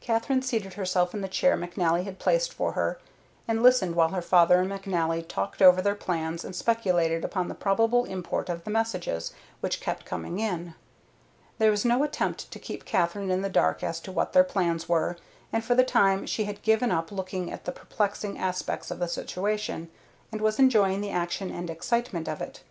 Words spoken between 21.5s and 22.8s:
and excitement of it.